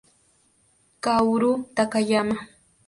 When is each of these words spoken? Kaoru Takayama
Kaoru 1.03 1.51
Takayama 1.75 2.37